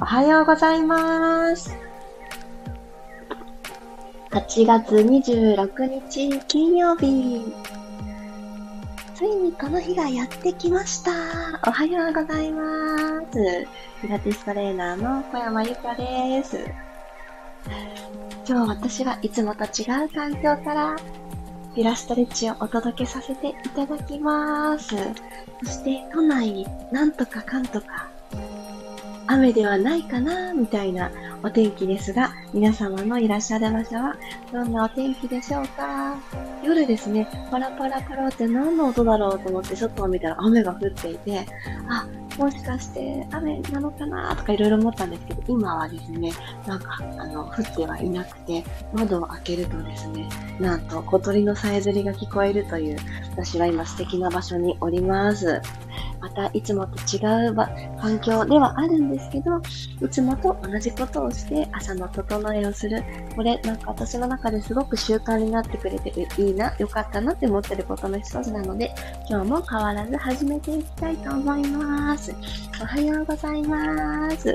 [0.00, 1.76] おはようございます。
[4.30, 7.42] 8月26日金曜日。
[9.14, 11.12] ついにこの日がやってきました。
[11.66, 13.66] おはようございます。
[14.02, 16.58] ピラティストレーナーの小山由かです。
[18.48, 20.96] 今日私はいつもと違う環境から
[21.76, 24.96] ピラストレッチをお届けさせていただきます。
[25.62, 28.08] そして都内になんとかかんとか
[29.26, 31.10] 雨ではないかなみたいな
[31.42, 34.16] お天気ですが、皆様のいらっしゃる場所は
[34.50, 36.16] どんなお天気でしょうか？
[36.64, 41.46] 夜ですね、パラパラパラって何の音だろうと思って外を見たら雨が降っていて、
[41.90, 42.06] あ、
[42.38, 46.32] もしかして雨なのかなとかいろいろ思ったんですけど、今はですね、
[46.66, 50.28] なんか、あの、降ってはいなくて、窓を開けるとですね、
[50.60, 52.98] なんと小鳥のさえずりが聞こえるという、
[53.32, 55.60] 私は今素敵な場所におります。
[56.20, 57.54] またいつもと違う
[58.00, 59.58] 環境ではあるんですけど、
[60.04, 63.02] いつもと同じことをして朝の整えをする。
[63.34, 68.94] これなんか私の中ですごく習慣になってくれてるいいな、良かったなって思ってることの一つなので、
[69.28, 72.34] 今日も変わらず始めていきたいと思います。
[72.80, 74.54] おはようございます。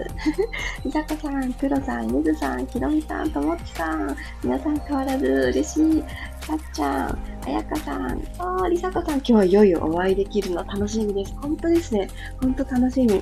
[0.85, 6.03] みさこさん、くろさん、ゆずさん、ひろみさん、ともちさん、皆さん変わらず嬉しい。
[6.41, 11.33] さっちゃん、あやかさん、あ、りさこさん、今日はいよいよお会いできるの楽しみです。
[11.39, 12.09] 本当ですね。
[12.41, 13.21] 本当楽しみ。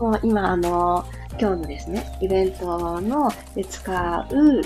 [0.00, 1.04] もう今、あの、
[1.40, 4.62] 今日のですね、イベントので使う、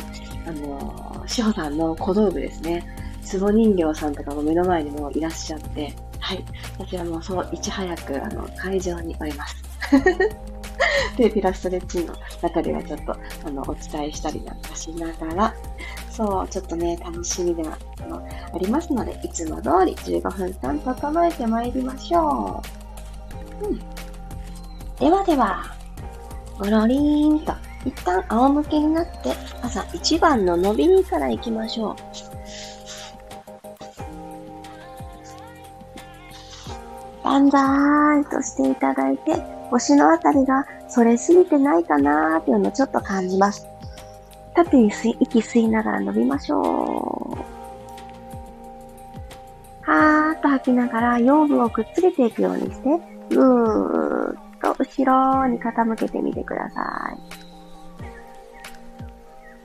[0.46, 2.86] あの、しほさんの小道具ですね。
[3.40, 6.44] 壺人形さんとかも目の前にもいらっしゃって、はい。
[6.78, 9.56] 私はもそう、いち早く、あの、会場におります。
[11.16, 15.54] で、ピラストレッチの中ではちょっと、あの、お伝えしたりなんかしながら、
[16.16, 17.76] そう、ちょっとね、楽しみでは
[18.54, 22.62] ありますので、いつも通り15分間整えてまいりましょ
[23.60, 23.66] う。
[23.66, 23.78] うん。
[24.98, 25.76] ではでは、
[26.58, 27.52] ごろりーんと、
[27.84, 31.96] 一旦仰向けになって、朝一番の伸びにから行きましょう。
[37.24, 39.36] 万歳としていただいて、
[39.68, 43.66] 腰のあたりが反れすぎてないかなーっていうのをちょっと感じます。
[44.56, 46.62] 縦に吸い、息吸いながら伸びましょう。
[49.88, 52.88] はーっと吐きながら腰部をくっつけていくようにして、
[53.30, 57.18] ぐーっと後ろに傾けてみてください。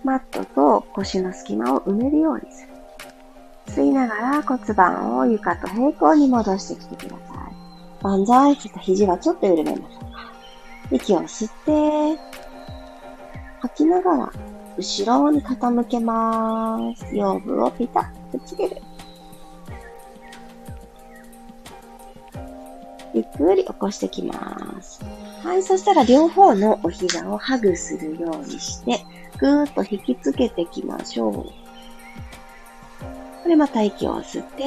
[0.04, 2.72] マットと腰の隙間を埋めるようにする。
[3.68, 8.04] 吸いながら骨盤を床と平行に戻してきてください。
[8.04, 10.00] 万歳した肘はちょっと緩めましょ
[10.92, 10.96] う。
[10.96, 12.20] 息を吸って、
[13.62, 14.32] 吐きながら
[14.82, 17.06] 後ろに傾けます。
[17.16, 18.82] 腰部をピタッとつける。
[23.14, 25.00] ゆっくり起こしてきます。
[25.44, 29.06] はい、そしたら両方のお膝をハグするようにして、
[29.38, 31.34] ぐーっと引きつけていきましょう。
[31.34, 31.52] こ
[33.46, 34.64] れまた息を吸って、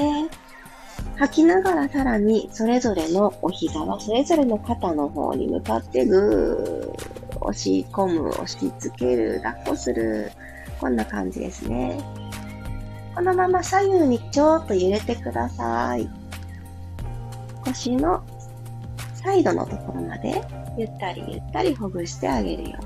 [1.16, 7.13] 吐きながらさらにそれぞれのお膝はそれぞれの肩の方に向かってぐー
[7.44, 10.32] 押し込む、押し付ける、抱っこする。
[10.80, 11.98] こんな感じですね。
[13.14, 16.08] このまま左右にちょっと揺れてください。
[17.64, 18.22] 腰の
[19.14, 20.42] サイドのところまで
[20.76, 22.78] ゆったりゆったりほぐしてあげるよ。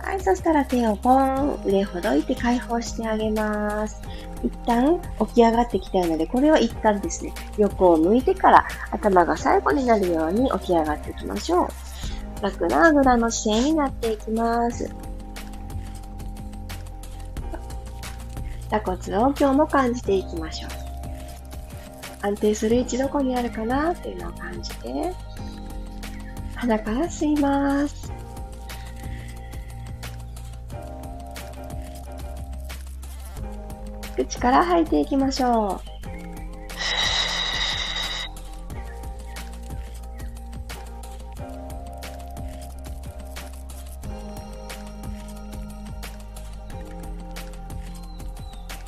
[0.00, 4.00] はい、そしたら手をポン、上ほどいて解放してあげます。
[4.44, 11.68] 一旦起き上がってきたいので、これを一旦ですね、横を向いてから頭が最後になるように起き上がっていきましょう。
[12.42, 14.92] 楽なあぐらの姿勢になっていきます。
[18.68, 20.70] 座骨を今日も感じていきましょう。
[22.22, 23.92] 安定する位置どこにあるかな？
[23.92, 25.12] っていうのを感じて、
[26.54, 28.11] 鼻から吸います。
[34.24, 35.92] 口から吐いていきましょう。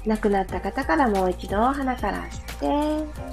[0.08, 3.24] 亡くなった方からもう一度鼻から吸って、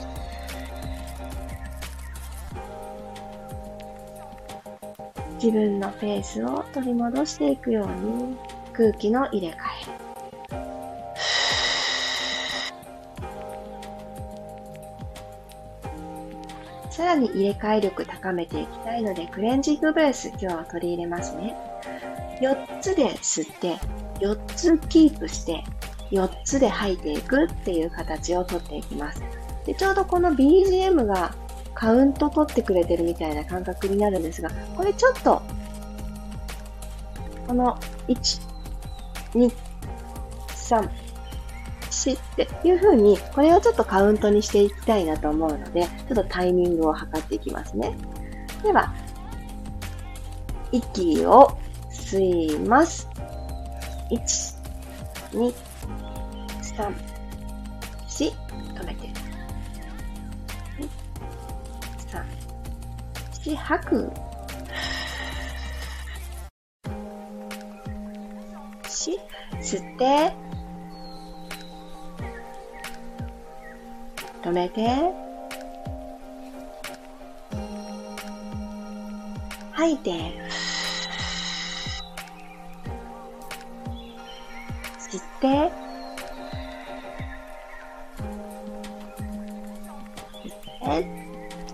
[5.35, 8.37] 自分のペースを取り戻していくように
[8.73, 9.53] 空気の入れ替
[9.97, 10.00] え。
[17.01, 21.57] さらに入れ替え力高めていきたいので、クレンジングベース今日は取り入れますね。
[22.39, 23.77] 4つで吸って、
[24.19, 25.63] 4つキープして、
[26.11, 29.23] 4つで吐いていくっていう形をとっていきます。
[29.65, 31.33] で、ちょうどこの BGM が
[31.73, 35.41] カウント取ってくれてるみたいな感覚になるんですが、これちょっと、
[37.47, 38.41] この1、
[39.33, 39.51] 2、
[40.49, 40.89] 3、
[42.01, 42.17] 4っ
[42.61, 47.95] ていう風に、これをちょっとカウントにしていきたいなと思うので、ちょっとタイミングを測っていきますね。
[48.63, 48.93] では、
[50.71, 51.57] 息を
[51.91, 52.19] 吸
[52.55, 53.07] います。
[54.09, 54.17] 1、
[55.33, 55.53] 2、
[56.77, 56.95] 3、
[58.07, 58.31] 4、
[58.75, 59.09] 止めて。
[62.07, 62.23] 3、
[63.45, 64.11] 4、吐く。
[68.85, 69.17] 4、
[69.61, 70.50] 吸って、
[74.43, 74.87] 止めて、
[79.71, 80.11] 吐いて、
[84.99, 85.71] 吸って、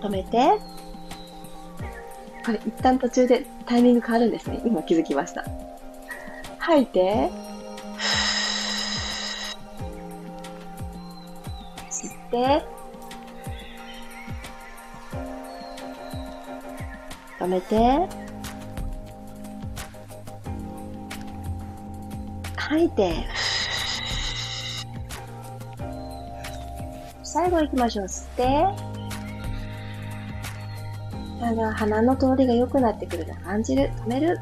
[0.00, 0.58] 止めて、
[2.44, 4.60] これ一旦途中でタイミング変わるんですね。
[4.64, 5.44] 今気づきました。
[6.58, 7.30] 吐いて、
[12.38, 12.64] て、
[17.40, 18.08] 止めて、
[22.56, 23.26] 吐いて、
[27.24, 28.06] 最後行きましょう。
[28.06, 28.44] 吸って、
[31.40, 33.90] だが鼻の通りが良くなってくるの感じる。
[34.04, 34.38] 止める。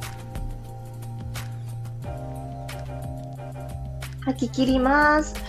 [4.25, 5.45] 吐き切ります。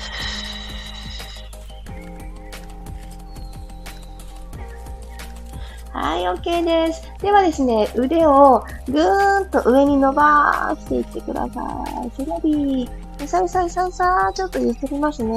[6.33, 7.03] OK です。
[7.21, 12.11] ではですね、腕をぐーんと上に伸ばしていってください。
[12.17, 12.89] 背伸び。
[13.25, 15.35] さいさいさいさちょっと揺すりますね。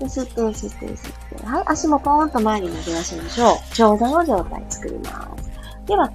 [0.00, 1.46] 吸って、吸って、吸って。
[1.46, 3.56] はい、足もポーンと前に投げ出しましょう。
[3.74, 5.50] 長座の状態作ります。
[5.86, 6.12] では、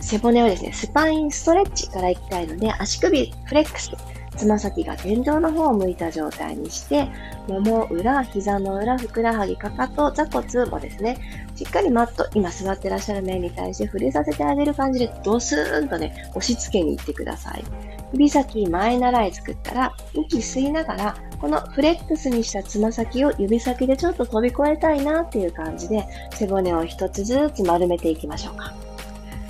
[0.00, 3.90] 背骨をですね、スパインストレッチからいきたいので、足首フレックス、
[4.36, 7.08] つま先が天井の方を向いた状態にして、
[7.48, 11.16] もも裏、膝の裏、ふくらはぎ、かかと、座骨もですね、
[11.54, 17.64] しっかりマット、今座ってらっしゃる面に対して触れさせてあげる感じで、ドスーンとね、押し付けに行ってください。
[18.12, 28.72] 指先前習い作ったら、息吸いながら、このフレックスにしたつま先を指先でちょっと飛び越えたいなっていう感じで、背骨を一つずつ丸めていきましょうか。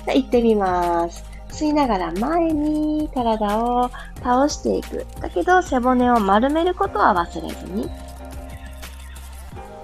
[0.05, 1.36] じゃ行ってみます。
[1.57, 5.07] 吸いながら前に体を倒していく。
[5.19, 7.89] だけど背骨を丸めることは忘れずに。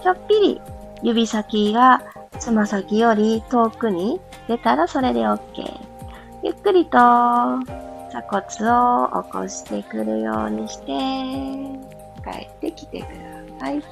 [0.04, 0.62] ちょっぴり
[1.02, 2.04] 指先が
[2.38, 5.40] つま先より遠くに出たらそれで OK。
[6.44, 6.92] ゆっくりと
[8.10, 10.86] 鎖骨を起こしてくるようにして、
[12.24, 13.84] 帰ってきてください。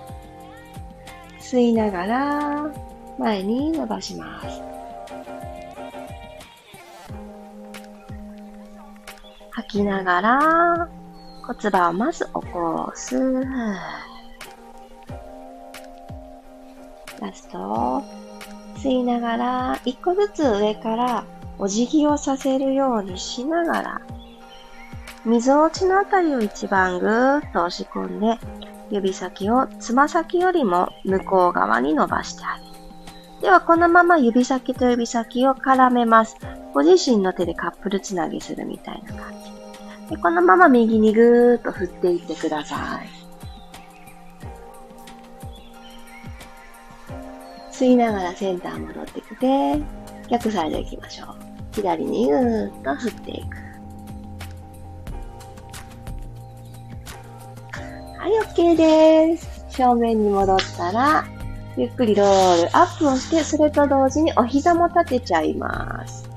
[1.39, 2.71] 吸いながら
[3.17, 4.80] 前に伸ばします。
[9.71, 10.89] 吐きながら
[11.43, 13.17] 骨盤をまず起こす。
[17.21, 18.03] ラスト。
[18.75, 21.23] 吸いながら一個ずつ上から
[21.57, 24.01] お辞儀をさせるようにしながら
[25.23, 28.39] 溝落ちのあたりを一番ぐーっと押し込んで、
[28.89, 32.71] 指先をつま先よりも向こう側に伸ばしてあげる。
[33.41, 36.35] では、このまま指先と指先を絡めます。
[36.73, 39.40] ご自身の手でカップルつなぎするみたいな感じ。
[40.11, 43.07] でこのまま右にぐーっと振っていってください。
[47.71, 49.81] 吸いながらセンター戻ってきて、
[50.29, 51.35] 逆サイド行きましょう。
[51.71, 53.57] 左にぐーっと振っていく。
[58.17, 59.65] はい、OK です。
[59.69, 61.25] 正面に戻ったら、
[61.77, 66.30] ゆっくりロールアップをして、それと同時にお膝も立てちゃいます。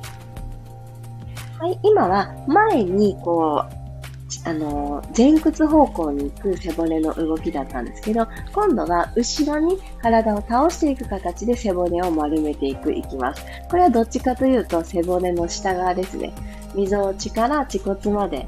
[1.65, 13.43] はい、今は前にこう、あの、前屈方向に行く背骨の動きだったんですけど、今度は後ろに体を倒していく形で背骨を丸めていく、いきます。
[13.71, 16.35] これはどっちかというと背骨の下側ですね。
[16.75, 18.47] 溝落ちから恥骨まで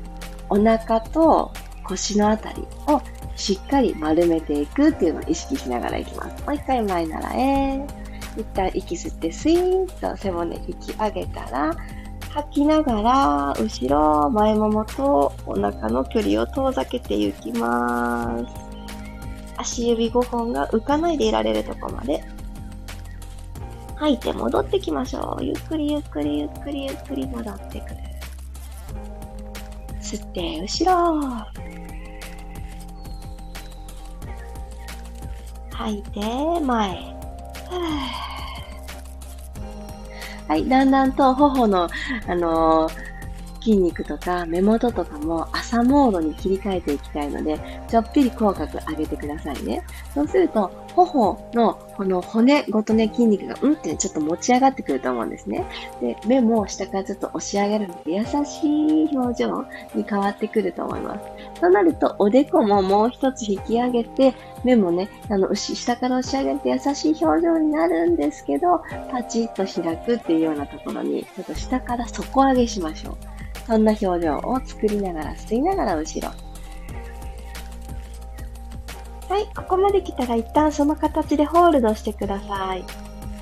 [0.50, 1.52] お腹と
[1.84, 3.00] 腰のあたりを
[3.34, 6.44] しっかり丸めていくっていうのを意識しながらいきます。
[6.44, 7.86] もう一回前ならえ。
[8.36, 11.74] 一旦息吸ってスイーンと背骨引き上げたら、
[12.36, 18.44] 吐きながら、後ろ、前ももとお腹の距離を遠ざけていきます。
[19.56, 22.22] 足指5本が浮かないでいられるとこまで。
[23.94, 25.44] 吐いて戻ってきましょう。
[25.46, 27.96] ゆっくりゆっくりゆっくりゆっくり戻ってくる。
[30.02, 31.22] 吸って、後ろ。
[35.70, 36.20] 吐いて、
[36.60, 37.16] 前。
[40.48, 41.88] はい、だんだんと頬の、
[42.26, 43.16] あのー
[43.66, 49.82] 筋肉とか目元とかも朝モードに切り替えていきたいので、ちょっぴり口角上げてくださいね。
[50.14, 55.64] そうすると、頬のこの骨ごとね、筋肉がうんってちょっと持ち上がってくると思うんですね。
[56.00, 59.64] で、目も下からちょっと押し上げるので、優しい表情
[59.94, 61.60] に変わってくると思います。
[61.60, 73.16] となると、おでこももう一つ引き上げて、目もね、あの、下から押し上げて優しい表情になるんですけど、パチッと開くっていうようなところに、ちょっと下から底上げしましょう。
[73.66, 76.45] そんな表情を作りながら吸いながら後ろ。
[79.28, 82.84] はい、ここまで来たら一旦その形でホールドしてください。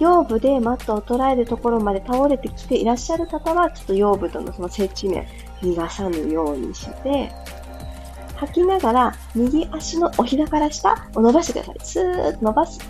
[0.01, 5.27] 腰部でマットを捉えるところまで倒れてきていらっしゃる方は、ちょっと腰部とのその接地面、
[5.63, 7.31] 逃がさぬようにして、
[8.37, 11.77] 吐きながら、右足のお膝から下を伸ばしてください。
[11.81, 12.81] スーッと伸ばす。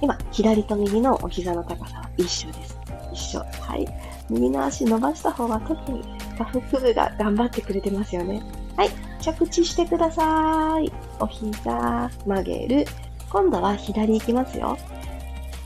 [0.00, 2.78] 今、左と右のお膝の高さは一緒です。
[3.12, 3.38] 一緒。
[3.38, 3.86] はい。
[4.30, 6.02] 右の足伸ばした方が特に
[6.36, 8.42] 下腹部が頑張ってくれてますよね。
[8.76, 8.90] はい。
[9.20, 10.92] 着地してください。
[11.20, 12.86] お膝曲げる。
[13.30, 14.76] 今度は左行きますよ。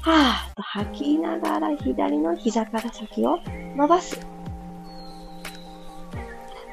[0.02, 3.40] はぁと吐きながら左の膝から先を
[3.76, 4.18] 伸ばす。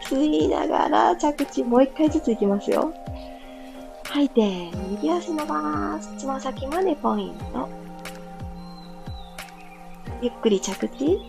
[0.04, 2.94] 吸いながら着地もう一回ずつ行きますよ。
[4.04, 6.16] 吐いて、右足伸ばす。
[6.18, 7.68] つま先までポイント。
[10.22, 11.20] ゆっくり着地。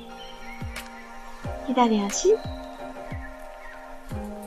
[1.66, 2.36] 左足、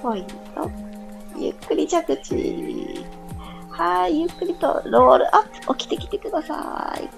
[0.02, 0.26] ポイン
[0.56, 0.72] ト、
[1.38, 3.06] ゆっくり着地。
[3.70, 7.10] はい、ゆっくりとロールアップ、起きてきてください。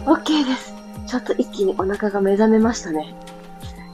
[0.00, 0.74] OK です。
[1.06, 3.14] ちょっと一気にお腹が目覚めましたね。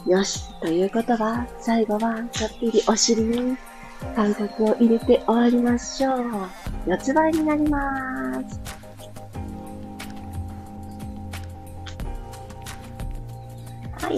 [0.06, 0.48] よし。
[0.60, 3.56] ということは、最後は、ちょっぴりお尻に
[4.16, 6.22] 感覚を入れて終わりましょう。
[6.86, 8.19] 四つ倍になります。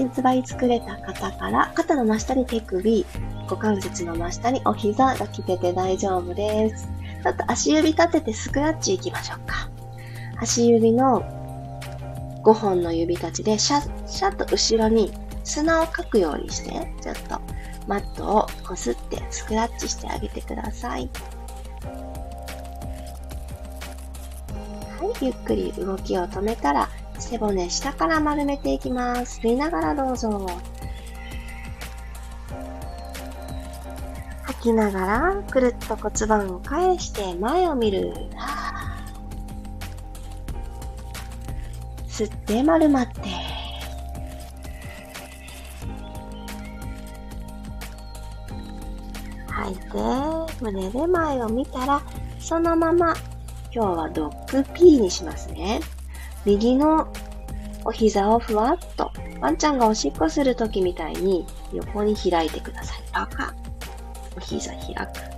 [0.02, 3.06] 四つ倍作れた方から、肩の真下に手首、
[3.44, 6.88] 股関節の真下にお膝が来てて大丈夫です。
[7.22, 9.68] ちょっと足指立ててスクラッチいきましょうか。
[10.40, 11.22] 足指の
[12.42, 15.12] 5本の指たちでシャッシャッと後ろに
[15.44, 17.40] 砂をかくようにして、ちょっと
[17.86, 21.08] マットをこすってスクラッチしてあげてください。
[24.98, 26.88] はい、ゆっくり動きを止めたら、
[27.22, 29.40] 背骨下から丸めていきます。
[29.40, 30.46] 吸いながらどうぞ。
[34.42, 38.12] 吐きながら、くるっと骨盤を返して前を見る。
[42.08, 43.20] 吸って丸まって。
[49.46, 49.82] 吐いて、
[50.60, 52.02] 胸で前を見たら、
[52.38, 53.14] そのまま、
[53.74, 55.80] 今日はドッグ P にしますね。
[56.44, 57.12] 右の
[57.84, 63.02] お膝をふわっと、ワンちゃんがおしっこするときみたいに横に開いてください。
[63.12, 63.54] パカ
[64.36, 65.32] お膝開く。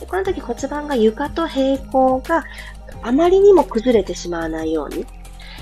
[0.00, 2.44] でこの時骨盤が床と平行が
[3.02, 5.06] あまりにも崩れてしまわないように、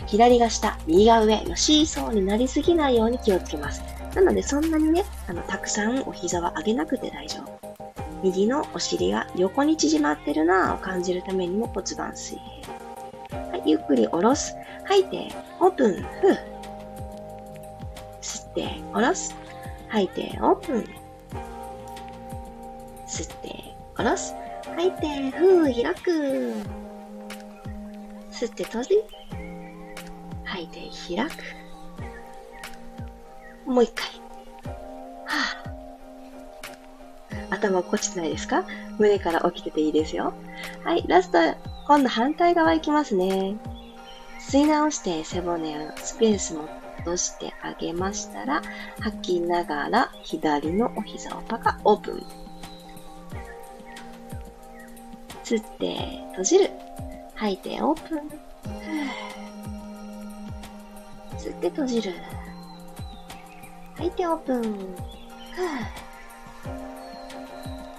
[0.07, 3.83] 左が下、右が上のシーソーになりすぎないように気をつけます。
[4.15, 7.61] なのでそんなにね、あの、たくさんお膝は上げなくて大丈夫。
[8.23, 12.80] 右のお尻が横に縮まってるなぁを感じるためにも骨盤水平。
[13.65, 14.57] ゆっくり下ろす。
[14.85, 15.29] 吐いて、
[15.61, 16.39] オープン、ふう。
[18.21, 19.35] 吸って、下ろす。
[19.89, 20.85] 吐いて、オープン。
[23.07, 24.35] 吸って、下ろす。
[24.77, 26.11] 吐いて、ふう、開く。
[28.31, 29.05] 吸って閉じ。
[30.45, 30.81] 吐いて、
[31.15, 31.31] 開く。
[33.67, 34.07] もう一回。
[35.27, 37.55] はぁ、あ。
[37.55, 38.65] 頭落ちてないですか？
[38.99, 40.33] 胸から起きてていいですよ。
[40.85, 41.39] はい、ラスト、
[41.91, 43.57] 今度反対側行きますね。
[44.39, 46.69] 吸い直して背骨をスペースも
[47.01, 48.63] 戻してあげましたら、
[49.01, 52.23] 吐きながら左のお膝をパカオープン。
[55.43, 56.71] 吸って閉じる。
[57.35, 58.19] 吐いてオープン。
[61.39, 62.15] 吸って閉じる。
[63.97, 64.63] 吐いてオープン。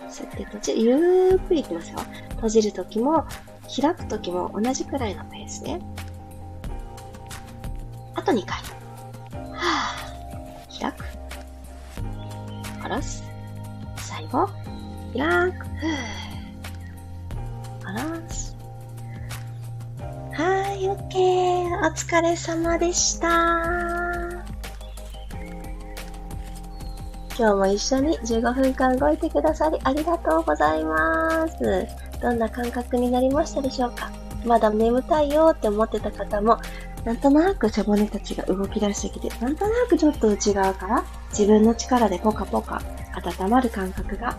[0.09, 0.79] 吸って閉じる。
[0.81, 1.99] ゆっくりいきますよ。
[2.35, 3.25] 閉じるときも
[3.73, 5.79] 開くときも同じくらいのペースね。
[8.15, 8.57] あと2回。
[9.53, 11.05] はぁ、開く。
[12.81, 13.23] 下ろす。
[13.97, 14.47] 最後、
[15.17, 15.65] 開く。
[17.81, 18.57] 下ろす。
[20.33, 21.61] はい、オッケー。
[21.81, 23.27] お疲れ様でした。
[27.37, 32.00] 今日も一緒に15分間動いてくださりありがとうございます。
[32.21, 34.11] どんな感覚になりましたでしょうか？
[34.45, 36.59] まだ眠たいよって思ってた方も、
[37.03, 42.81] なんとなく背骨たちが動き出してきて、なんとなくちょっと内側から自分の力でポカポカ
[43.39, 44.37] 温まる感覚が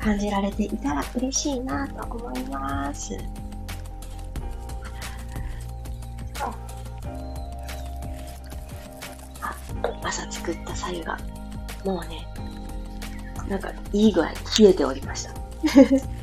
[0.00, 3.16] 感じられていたら嬉しいなと思います。
[9.42, 9.54] あ、
[10.02, 11.18] 朝作った白湯が、
[11.84, 12.26] もうね、
[13.48, 15.34] なんかいい具合冷えておりました。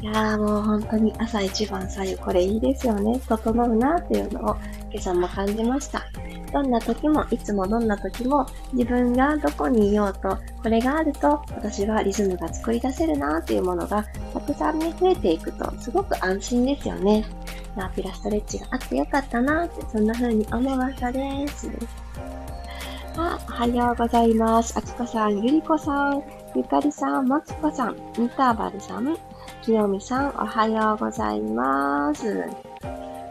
[0.00, 3.20] いやーもう本当に朝一番左右これいいですよね。
[3.28, 4.56] 整うなっていうのを
[4.90, 6.04] 今朝も感じました。
[6.52, 17.24] どんな時も、いつもどんな時も、自分がどこにいようと、これがあると、私はリズムが作り出せるなっていうものが、たくさんね、増えていくと、すごく安心ですよね。
[17.76, 21.70] ラピラストレッチがあってよかったなって、そんな風に思わさです。
[23.16, 24.74] あ、おはようございます。
[24.76, 26.22] あきこさん、ゆりこさん、
[26.54, 29.16] ゆかりさん、まきこさん、インターバルさん、
[29.62, 32.44] きよみさん、おはようございます。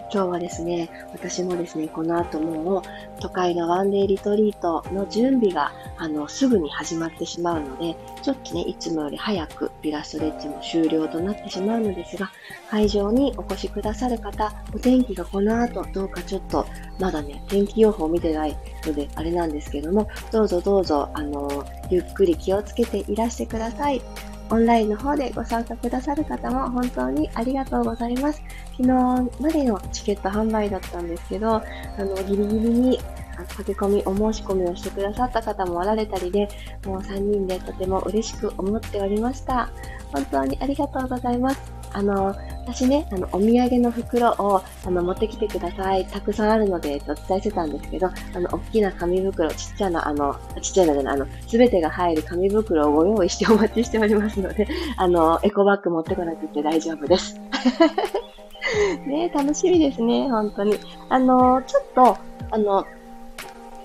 [0.09, 2.81] 今日はですね、私もですね、この後もう
[3.19, 12.31] 都会のワンデーリトリートの準備が、あの、すぐに始まってしまうので、ちょっとね、いつもより早くピラストレッチも終了となってしまうのですが、
[12.69, 16.65] 会場にお越しくださる方、お天気がこの後どうかちょっと、
[16.99, 18.55] まだね、天気予報を見てない
[18.85, 24.01] ので、あれなんですけども、どうぞどうぞ、あの、ゆっくり気をつけていらしてください。
[24.49, 28.41] オンラインの方でご参加くださる方も本当にありがとうございます。
[28.77, 31.61] 昨日までのチケット販売だったんですけど、あ
[31.97, 32.99] の、ギリギリに
[33.47, 36.47] 駆け込み、お申し込みをしてくださった方もおられたりで、
[36.85, 39.69] もう3人でとても嬉しく思っておりました。
[40.13, 41.76] 本当にありがとうございます。
[41.93, 42.35] あの、
[42.67, 46.05] 私ね、あの、お土産の袋を、あの、持ってきてください。
[46.05, 57.39] たくさんあるので、とお伝えしてたんですけど、あの、大きな紙袋、ちっちゃな、あの、ちっちゃいのじゃない、あの、すべてが入る紙袋をご用意してお待ちしておりますので、 あの、エコバッグ持ってこなくて大丈夫です。
[59.07, 60.77] ね楽しみですね、本当に。
[61.07, 62.17] あの、ちょっと、
[62.51, 62.85] あの、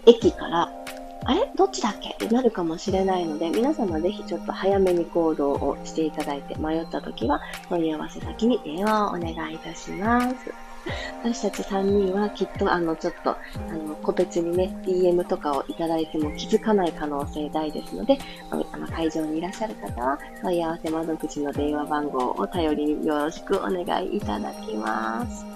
[0.06, 0.72] 駅から
[1.24, 1.50] あれ？
[1.56, 2.10] どっちだっけ？
[2.10, 10.36] ってなるかもしれないので、皆様ぜひちょっと早めに行動をしていただいて、迷った時は問い合わせ先に電話をお願いいたします。
[11.22, 13.36] 私たち3人はきっとあのちょっとあ
[13.72, 18.18] の個別にね DM とかをいただいても気づかない可能性大ですので
[18.50, 25.46] あの会場にいらっしゃる方は問い合わせ窓口の電話番号を頼りによろしくお願いいただきます。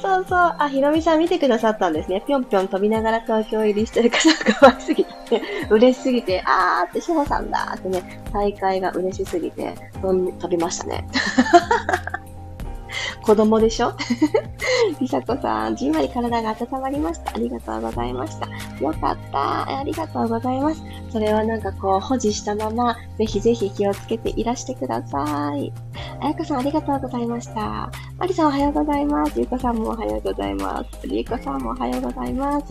[0.00, 0.56] そうそう。
[0.58, 2.22] あ、ひろみさん見てくださったんですね。
[2.26, 11.06] ぴょんぴょん飛びながら東京入りしてる方が可愛すぎて、嬉しすぎて、 あーって、しほさんだーってね、大会が嬉しすぎて、飛びましたね。
[13.22, 13.92] 子供でしょ？
[15.00, 17.32] りさこさん、じんわり体が温まりました。
[17.34, 18.46] ありがとうございました。
[18.84, 19.78] よかった。
[19.78, 20.82] ありがとうございます。
[21.10, 25.72] それはなんかこう、保持したまま、ぜひぜひ気をつけていらしてください。
[26.20, 27.90] あやかさん、ありがとうございました。
[28.18, 29.32] まりさん、おはようございます。
[29.38, 31.06] ゆうこさんもおはようございます。
[31.06, 32.66] りゆこさんもおはようございます。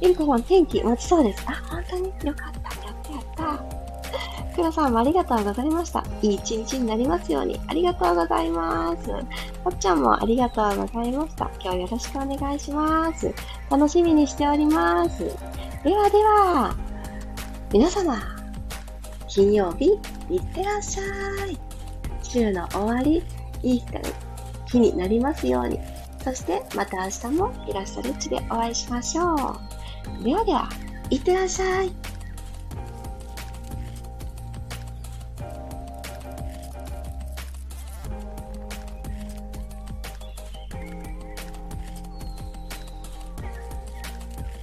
[0.00, 1.44] ゆうこさん、天気持ちそうです。
[1.46, 2.06] あ、本当に？
[2.06, 2.60] よかった。
[2.86, 3.79] やったやった。
[4.60, 6.04] くろさんもありがとうございました。
[6.20, 7.58] いい一日になりますように。
[7.66, 9.08] ありがとうございます。
[9.64, 11.50] こっちゃんもありがとうございました。
[11.62, 13.34] 今日よろしくお願いします。
[13.70, 15.24] 楽しみにしております。
[15.82, 16.76] ではでは、
[17.72, 18.18] 皆様、
[19.28, 21.58] 金曜日、いってらっしゃい。
[22.22, 23.22] 週の終わり、
[23.62, 23.82] いい
[24.66, 25.80] 日になりますように。
[26.22, 29.34] そしてまた明日もイラストレッチでお会いしましょ
[30.20, 30.22] う。
[30.22, 30.68] ではでは、
[31.08, 32.09] いってらっしゃい。